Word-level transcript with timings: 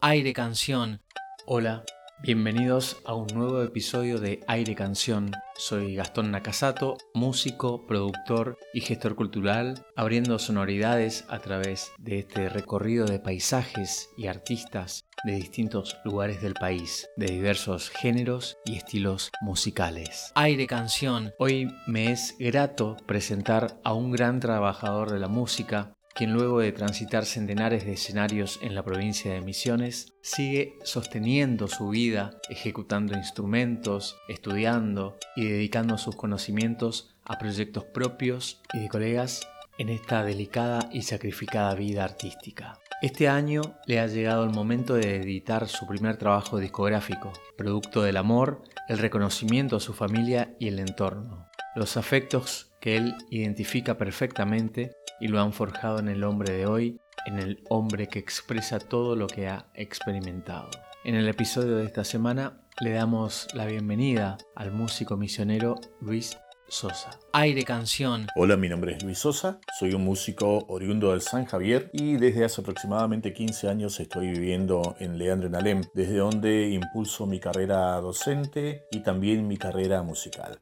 Aire 0.00 0.32
Canción. 0.32 1.00
Hola, 1.44 1.84
bienvenidos 2.22 2.98
a 3.04 3.14
un 3.14 3.26
nuevo 3.34 3.64
episodio 3.64 4.20
de 4.20 4.44
Aire 4.46 4.76
Canción. 4.76 5.32
Soy 5.56 5.96
Gastón 5.96 6.30
Nakasato, 6.30 6.98
músico, 7.14 7.84
productor 7.84 8.58
y 8.72 8.80
gestor 8.80 9.16
cultural, 9.16 9.84
abriendo 9.96 10.38
sonoridades 10.38 11.24
a 11.28 11.40
través 11.40 11.90
de 11.98 12.20
este 12.20 12.48
recorrido 12.48 13.06
de 13.06 13.18
paisajes 13.18 14.10
y 14.16 14.28
artistas 14.28 15.04
de 15.24 15.32
distintos 15.32 15.96
lugares 16.04 16.40
del 16.40 16.54
país, 16.54 17.08
de 17.16 17.26
diversos 17.26 17.90
géneros 17.90 18.56
y 18.64 18.76
estilos 18.76 19.32
musicales. 19.40 20.30
Aire 20.36 20.68
Canción. 20.68 21.32
Hoy 21.40 21.68
me 21.88 22.12
es 22.12 22.36
grato 22.38 22.96
presentar 23.04 23.80
a 23.82 23.94
un 23.94 24.12
gran 24.12 24.38
trabajador 24.38 25.10
de 25.10 25.18
la 25.18 25.28
música, 25.28 25.97
quien 26.18 26.32
luego 26.32 26.58
de 26.58 26.72
transitar 26.72 27.26
centenares 27.26 27.86
de 27.86 27.92
escenarios 27.92 28.58
en 28.60 28.74
la 28.74 28.82
provincia 28.82 29.32
de 29.32 29.40
Misiones, 29.40 30.14
sigue 30.20 30.76
sosteniendo 30.82 31.68
su 31.68 31.90
vida, 31.90 32.32
ejecutando 32.50 33.16
instrumentos, 33.16 34.16
estudiando 34.26 35.16
y 35.36 35.46
dedicando 35.46 35.96
sus 35.96 36.16
conocimientos 36.16 37.14
a 37.24 37.38
proyectos 37.38 37.84
propios 37.84 38.60
y 38.74 38.80
de 38.80 38.88
colegas 38.88 39.48
en 39.78 39.90
esta 39.90 40.24
delicada 40.24 40.88
y 40.92 41.02
sacrificada 41.02 41.76
vida 41.76 42.02
artística. 42.02 42.80
Este 43.00 43.28
año 43.28 43.62
le 43.86 44.00
ha 44.00 44.08
llegado 44.08 44.42
el 44.42 44.50
momento 44.50 44.94
de 44.94 45.18
editar 45.22 45.68
su 45.68 45.86
primer 45.86 46.16
trabajo 46.16 46.58
discográfico, 46.58 47.32
producto 47.56 48.02
del 48.02 48.16
amor, 48.16 48.64
el 48.88 48.98
reconocimiento 48.98 49.76
a 49.76 49.80
su 49.80 49.92
familia 49.94 50.56
y 50.58 50.66
el 50.66 50.80
entorno, 50.80 51.46
los 51.76 51.96
afectos 51.96 52.72
que 52.80 52.96
él 52.96 53.14
identifica 53.30 53.98
perfectamente 53.98 54.96
y 55.20 55.28
lo 55.28 55.40
han 55.40 55.52
forjado 55.52 55.98
en 55.98 56.08
el 56.08 56.24
hombre 56.24 56.52
de 56.52 56.66
hoy, 56.66 57.00
en 57.26 57.38
el 57.38 57.62
hombre 57.68 58.08
que 58.08 58.18
expresa 58.18 58.78
todo 58.78 59.16
lo 59.16 59.26
que 59.26 59.48
ha 59.48 59.66
experimentado. 59.74 60.70
En 61.04 61.14
el 61.14 61.28
episodio 61.28 61.76
de 61.76 61.86
esta 61.86 62.04
semana 62.04 62.60
le 62.80 62.92
damos 62.92 63.48
la 63.54 63.66
bienvenida 63.66 64.38
al 64.54 64.72
músico 64.72 65.16
misionero 65.16 65.76
Luis 66.00 66.38
Sosa. 66.68 67.10
Aire 67.32 67.64
Canción. 67.64 68.26
Hola, 68.36 68.56
mi 68.56 68.68
nombre 68.68 68.94
es 68.94 69.02
Luis 69.02 69.18
Sosa, 69.18 69.58
soy 69.78 69.94
un 69.94 70.04
músico 70.04 70.66
oriundo 70.68 71.12
del 71.12 71.22
San 71.22 71.46
Javier 71.46 71.90
y 71.92 72.16
desde 72.16 72.44
hace 72.44 72.60
aproximadamente 72.60 73.32
15 73.32 73.68
años 73.68 73.98
estoy 74.00 74.28
viviendo 74.28 74.94
en 74.98 75.16
Leandro 75.16 75.48
en 75.48 75.54
Alem, 75.54 75.84
desde 75.94 76.16
donde 76.16 76.68
impulso 76.68 77.26
mi 77.26 77.40
carrera 77.40 77.96
docente 78.00 78.84
y 78.90 79.00
también 79.00 79.48
mi 79.48 79.56
carrera 79.56 80.02
musical. 80.02 80.60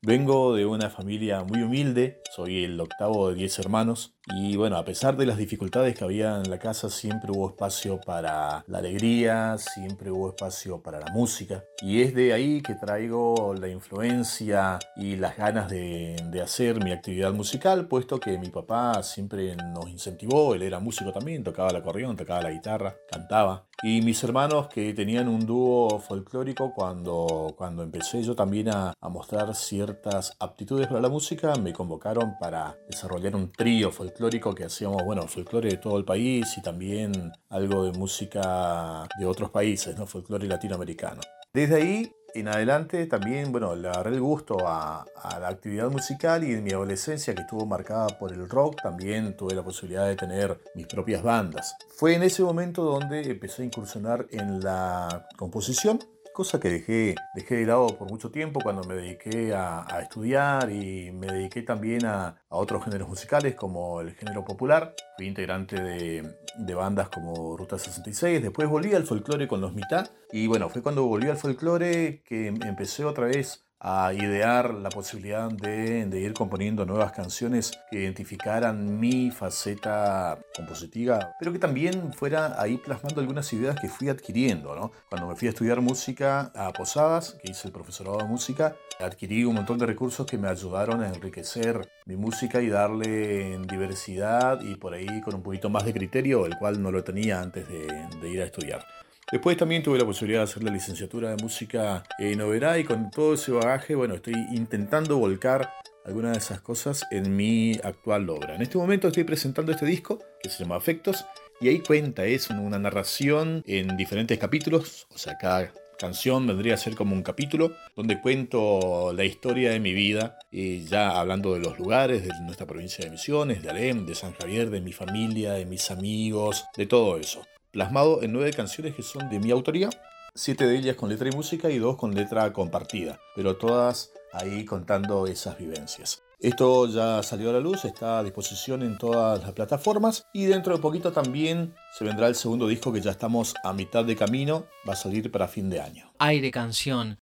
Vengo 0.00 0.54
de 0.54 0.64
una 0.64 0.90
familia 0.90 1.42
muy 1.42 1.60
humilde, 1.60 2.22
soy 2.30 2.62
el 2.62 2.80
octavo 2.80 3.30
de 3.30 3.34
10 3.34 3.58
hermanos 3.58 4.14
y 4.26 4.54
bueno, 4.54 4.76
a 4.76 4.84
pesar 4.84 5.16
de 5.16 5.26
las 5.26 5.38
dificultades 5.38 5.96
que 5.96 6.04
había 6.04 6.36
en 6.36 6.48
la 6.50 6.60
casa, 6.60 6.88
siempre 6.88 7.32
hubo 7.32 7.48
espacio 7.48 8.00
para 8.00 8.62
la 8.68 8.78
alegría, 8.78 9.58
siempre 9.58 10.12
hubo 10.12 10.28
espacio 10.28 10.80
para 10.84 11.00
la 11.00 11.10
música. 11.12 11.64
Y 11.82 12.00
es 12.02 12.14
de 12.14 12.32
ahí 12.32 12.60
que 12.62 12.76
traigo 12.76 13.54
la 13.58 13.66
influencia 13.66 14.78
y 14.94 15.16
las 15.16 15.36
ganas 15.36 15.68
de, 15.68 16.14
de 16.30 16.42
hacer 16.42 16.82
mi 16.84 16.92
actividad 16.92 17.32
musical, 17.32 17.88
puesto 17.88 18.20
que 18.20 18.38
mi 18.38 18.50
papá 18.50 19.02
siempre 19.02 19.56
nos 19.56 19.88
incentivó, 19.88 20.54
él 20.54 20.62
era 20.62 20.78
músico 20.78 21.12
también, 21.12 21.42
tocaba 21.42 21.70
el 21.70 21.76
acordeón, 21.76 22.16
tocaba 22.16 22.42
la 22.42 22.52
guitarra, 22.52 22.94
cantaba. 23.10 23.67
Y 23.82 24.02
mis 24.02 24.24
hermanos 24.24 24.66
que 24.68 24.92
tenían 24.92 25.28
un 25.28 25.46
dúo 25.46 26.00
folclórico, 26.00 26.74
cuando, 26.74 27.54
cuando 27.56 27.84
empecé 27.84 28.22
yo 28.22 28.34
también 28.34 28.70
a, 28.70 28.92
a 29.00 29.08
mostrar 29.08 29.54
ciertas 29.54 30.36
aptitudes 30.40 30.88
para 30.88 31.00
la 31.00 31.08
música, 31.08 31.54
me 31.54 31.72
convocaron 31.72 32.34
para 32.40 32.76
desarrollar 32.88 33.36
un 33.36 33.52
trío 33.52 33.92
folclórico 33.92 34.52
que 34.52 34.64
hacíamos, 34.64 35.04
bueno, 35.04 35.28
folclore 35.28 35.70
de 35.70 35.76
todo 35.76 35.96
el 35.96 36.04
país 36.04 36.58
y 36.58 36.62
también 36.62 37.32
algo 37.50 37.84
de 37.84 37.92
música 37.92 39.06
de 39.16 39.26
otros 39.26 39.50
países, 39.50 39.96
¿no? 39.96 40.06
Folclore 40.06 40.48
latinoamericano. 40.48 41.20
Desde 41.52 41.76
ahí 41.76 42.12
en 42.34 42.48
adelante 42.48 43.06
también, 43.06 43.52
bueno, 43.52 43.74
le 43.74 43.88
agarré 43.88 44.14
el 44.14 44.20
gusto 44.20 44.66
a, 44.66 45.04
a, 45.16 45.38
la 45.38 45.48
actividad 45.48 45.90
musical 45.90 46.44
y 46.44 46.52
en 46.52 46.62
mi 46.62 46.70
adolescencia 46.70 47.34
que 47.34 47.42
estuvo 47.42 47.66
marcada 47.66 48.06
por 48.18 48.32
el 48.32 48.48
rock, 48.48 48.82
también 48.82 49.36
tuve 49.36 49.54
la 49.54 49.62
posibilidad 49.62 50.06
de 50.06 50.16
tener 50.16 50.60
mis 50.74 50.86
propias 50.86 51.22
bandas. 51.22 51.74
Fue 51.88 52.14
en 52.14 52.22
ese 52.22 52.42
momento 52.42 52.82
donde 52.82 53.30
empecé 53.30 53.62
a 53.62 53.64
incursionar 53.66 54.26
en 54.30 54.60
la 54.60 55.26
composición 55.36 56.00
cosa 56.38 56.60
que 56.60 56.70
dejé, 56.70 57.16
dejé 57.34 57.56
de 57.56 57.66
lado 57.66 57.98
por 57.98 58.08
mucho 58.08 58.30
tiempo 58.30 58.60
cuando 58.60 58.84
me 58.84 58.94
dediqué 58.94 59.52
a, 59.52 59.84
estudiar 60.00 60.70
y 60.70 61.10
me 61.10 61.26
dediqué 61.26 61.62
también 61.62 62.06
a, 62.06 62.36
otros 62.48 62.84
géneros 62.84 63.08
musicales 63.08 63.56
como 63.56 64.00
el 64.00 64.14
género 64.14 64.44
popular. 64.44 64.94
Fui 65.16 65.26
integrante 65.26 65.82
de 65.82 66.74
bandas 66.74 67.08
como 67.08 67.56
Ruta 67.56 67.76
66, 67.76 68.40
después 68.40 68.68
volví 68.68 68.94
al 68.94 69.02
folclore 69.02 69.48
con 69.48 69.60
los 69.60 69.74
mitad 69.74 70.12
y 70.30 70.46
bueno, 70.46 70.68
fue 70.68 70.80
cuando 70.80 71.04
volví 71.08 71.28
al 71.28 71.38
folclore 71.38 72.22
que 72.24 72.46
empecé 72.46 73.04
otra 73.04 73.26
vez 73.26 73.67
a 73.80 74.12
idear 74.12 74.74
la 74.74 74.88
posibilidad 74.88 75.50
de, 75.50 76.04
de, 76.06 76.20
ir 76.20 76.32
componiendo 76.32 76.84
nuevas 76.84 77.12
canciones 77.12 77.78
que 77.90 78.00
identificaran 78.00 78.98
mi 78.98 79.30
faceta 79.30 80.38
compositiva, 80.56 81.34
pero 81.38 81.52
que 81.52 81.60
también 81.60 82.12
fuera 82.12 82.60
ahí 82.60 82.76
plasmando 82.78 83.20
algunas 83.20 83.52
ideas 83.52 83.78
que 83.80 83.88
fui 83.88 84.08
adquiriendo. 84.08 84.74
¿no? 84.74 84.90
Cuando 85.08 85.28
me 85.28 85.36
fui 85.36 85.46
a 85.46 85.50
estudiar 85.50 85.80
música 85.80 86.50
a 86.56 86.72
Posadas, 86.72 87.36
que 87.40 87.52
hice 87.52 87.68
el 87.68 87.72
profesorado 87.72 88.18
de 88.18 88.24
música, 88.24 88.74
adquirí 88.98 89.44
un 89.44 89.54
montón 89.54 89.78
de 89.78 89.86
recursos 89.86 90.26
que 90.26 90.38
me 90.38 90.48
ayudaron 90.48 91.02
a 91.02 91.08
enriquecer 91.08 91.88
mi 92.06 92.16
música 92.16 92.60
y 92.60 92.68
darle 92.68 93.58
diversidad 93.68 94.60
y 94.60 94.74
por 94.74 94.94
ahí 94.94 95.20
con 95.20 95.36
un 95.36 95.42
poquito 95.42 95.70
más 95.70 95.84
de 95.84 95.92
criterio, 95.92 96.46
el 96.46 96.58
cual 96.58 96.82
no 96.82 96.90
lo 96.90 97.04
tenía 97.04 97.40
antes 97.40 97.68
de, 97.68 97.86
de 98.20 98.28
ir 98.28 98.42
a 98.42 98.46
estudiar. 98.46 98.84
Después 99.30 99.58
también 99.58 99.82
tuve 99.82 99.98
la 99.98 100.06
posibilidad 100.06 100.40
de 100.40 100.44
hacer 100.44 100.64
la 100.64 100.70
licenciatura 100.70 101.28
de 101.28 101.42
música 101.42 102.02
en 102.18 102.40
Oberá 102.40 102.78
y 102.78 102.84
con 102.84 103.10
todo 103.10 103.34
ese 103.34 103.52
bagaje, 103.52 103.94
bueno, 103.94 104.14
estoy 104.14 104.32
intentando 104.52 105.18
volcar 105.18 105.70
algunas 106.06 106.32
de 106.32 106.38
esas 106.38 106.62
cosas 106.62 107.04
en 107.10 107.36
mi 107.36 107.78
actual 107.84 108.30
obra. 108.30 108.54
En 108.54 108.62
este 108.62 108.78
momento 108.78 109.08
estoy 109.08 109.24
presentando 109.24 109.70
este 109.70 109.84
disco 109.84 110.18
que 110.42 110.48
se 110.48 110.64
llama 110.64 110.76
Afectos 110.76 111.26
y 111.60 111.68
ahí 111.68 111.80
cuenta, 111.80 112.24
es 112.24 112.48
una 112.48 112.78
narración 112.78 113.62
en 113.66 113.98
diferentes 113.98 114.38
capítulos, 114.38 115.06
o 115.14 115.18
sea, 115.18 115.36
cada 115.36 115.74
canción 115.98 116.46
vendría 116.46 116.72
a 116.74 116.78
ser 116.78 116.94
como 116.94 117.14
un 117.14 117.22
capítulo 117.22 117.72
donde 117.96 118.22
cuento 118.22 119.12
la 119.12 119.26
historia 119.26 119.72
de 119.72 119.80
mi 119.80 119.92
vida, 119.92 120.38
y 120.50 120.84
ya 120.84 121.20
hablando 121.20 121.52
de 121.52 121.60
los 121.60 121.78
lugares, 121.78 122.22
de 122.22 122.30
nuestra 122.44 122.66
provincia 122.66 123.04
de 123.04 123.10
Misiones, 123.10 123.62
de 123.62 123.68
Alem, 123.68 124.06
de 124.06 124.14
San 124.14 124.32
Javier, 124.32 124.70
de 124.70 124.80
mi 124.80 124.92
familia, 124.92 125.52
de 125.52 125.66
mis 125.66 125.90
amigos, 125.90 126.64
de 126.76 126.86
todo 126.86 127.18
eso 127.18 127.44
plasmado 127.70 128.22
en 128.22 128.32
nueve 128.32 128.52
canciones 128.52 128.94
que 128.94 129.02
son 129.02 129.28
de 129.28 129.40
mi 129.40 129.50
autoría, 129.50 129.90
siete 130.34 130.66
de 130.66 130.78
ellas 130.78 130.96
con 130.96 131.08
letra 131.08 131.28
y 131.28 131.32
música 131.32 131.70
y 131.70 131.78
dos 131.78 131.96
con 131.96 132.14
letra 132.14 132.52
compartida, 132.52 133.18
pero 133.34 133.56
todas 133.56 134.12
ahí 134.32 134.64
contando 134.64 135.26
esas 135.26 135.58
vivencias. 135.58 136.22
Esto 136.40 136.86
ya 136.86 137.20
salió 137.24 137.50
a 137.50 137.54
la 137.54 137.58
luz, 137.58 137.84
está 137.84 138.20
a 138.20 138.22
disposición 138.22 138.82
en 138.82 138.96
todas 138.96 139.42
las 139.42 139.52
plataformas 139.52 140.28
y 140.32 140.44
dentro 140.44 140.76
de 140.76 140.80
poquito 140.80 141.10
también 141.10 141.74
se 141.96 142.04
vendrá 142.04 142.28
el 142.28 142.36
segundo 142.36 142.68
disco 142.68 142.92
que 142.92 143.00
ya 143.00 143.10
estamos 143.10 143.56
a 143.64 143.72
mitad 143.72 144.04
de 144.04 144.14
camino, 144.14 144.66
va 144.88 144.92
a 144.92 144.96
salir 144.96 145.32
para 145.32 145.48
fin 145.48 145.68
de 145.68 145.80
año. 145.80 146.12
Aire 146.20 146.52
Canción 146.52 147.17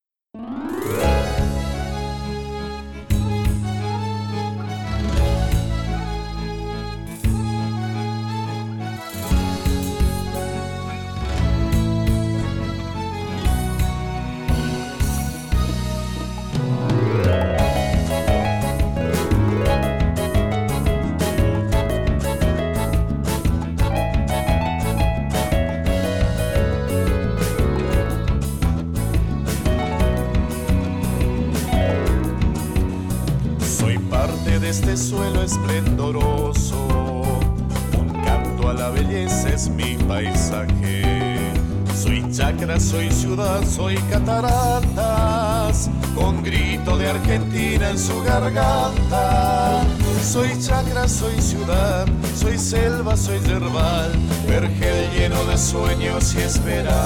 chacra, 42.30 42.78
soy 42.80 43.10
ciudad, 43.10 43.62
soy 43.64 43.96
cataratas, 44.10 45.90
con 46.14 46.42
grito 46.42 46.96
de 46.96 47.08
Argentina 47.08 47.90
en 47.90 47.98
su 47.98 48.22
garganta. 48.22 49.82
Soy 50.22 50.50
chacra, 50.60 51.08
soy 51.08 51.40
ciudad, 51.40 52.06
soy 52.34 52.58
selva, 52.58 53.16
soy 53.16 53.38
yerbal, 53.40 54.12
vergel 54.46 55.10
lleno 55.16 55.44
de 55.44 55.58
sueños 55.58 56.34
y 56.34 56.38
esperanzas. 56.38 56.96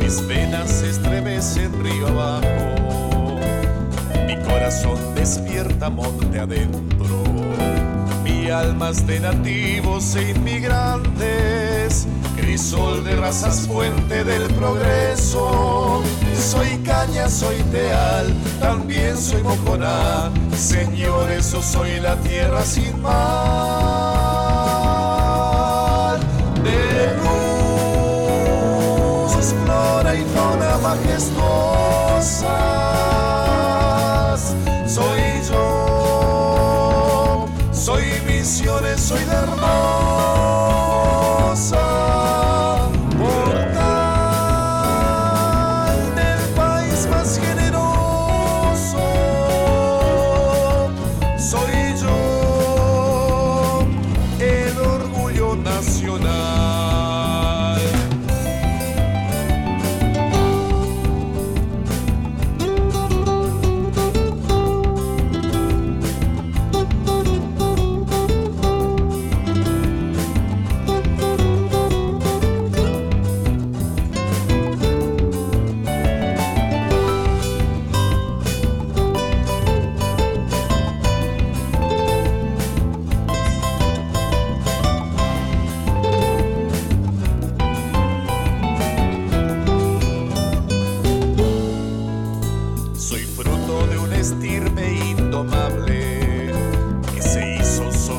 Mis 0.00 0.26
venas 0.26 0.70
se 0.70 0.90
estremecen 0.90 1.72
río 1.82 2.08
abajo 2.08 2.78
corazón 4.68 5.14
despierta 5.14 5.88
monte 5.88 6.38
adentro. 6.38 7.77
Almas 8.50 9.06
de 9.06 9.20
nativos 9.20 10.16
e 10.16 10.30
inmigrantes, 10.30 12.06
crisol 12.34 13.04
de 13.04 13.14
razas, 13.16 13.66
fuente 13.66 14.24
del 14.24 14.44
progreso. 14.54 16.02
Soy 16.34 16.78
caña, 16.78 17.28
soy 17.28 17.56
teal, 17.70 18.32
también 18.58 19.18
soy 19.18 19.42
mojoná. 19.42 20.30
Señores, 20.56 21.52
yo 21.52 21.60
soy 21.60 22.00
la 22.00 22.16
tierra 22.16 22.64
sin 22.64 23.02
mal. 23.02 23.18
De 26.64 27.16
luz, 29.26 29.54
flora 29.62 30.14
y 30.14 30.24
fauna 30.34 30.78
majestuosas. 30.78 33.17
Soy 39.08 39.24
de 39.24 39.32
hermosa. 39.32 40.37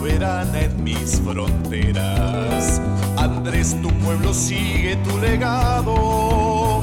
Soberana 0.09 0.61
en 0.61 0.83
mis 0.83 1.21
fronteras. 1.21 2.81
Andrés, 3.17 3.75
tu 3.81 3.89
pueblo 3.99 4.33
sigue 4.33 4.95
tu 4.97 5.17
legado, 5.19 6.81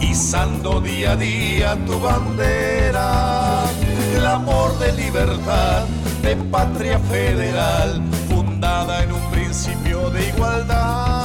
izando 0.00 0.80
día 0.80 1.12
a 1.12 1.16
día 1.16 1.76
tu 1.86 1.98
bandera. 1.98 3.64
Clamor 4.14 4.78
de 4.78 4.92
libertad, 4.92 5.86
de 6.22 6.36
patria 6.36 6.98
federal, 7.10 8.00
fundada 8.28 9.02
en 9.02 9.12
un 9.12 9.30
principio 9.30 10.10
de 10.10 10.28
igualdad. 10.28 11.17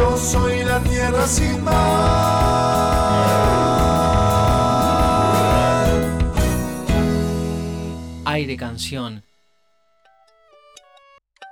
Yo 0.00 0.16
soy 0.16 0.64
la 0.64 0.80
tierra 0.80 1.26
sin 1.26 1.62
mal. 1.62 1.74
Aire 8.24 8.56
Canción, 8.56 9.22